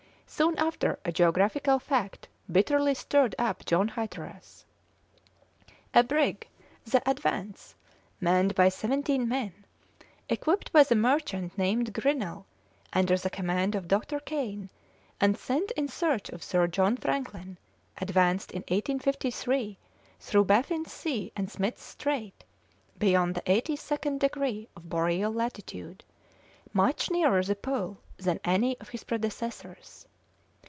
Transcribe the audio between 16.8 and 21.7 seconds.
Franklin, advanced in 1853 through Baffin's Sea and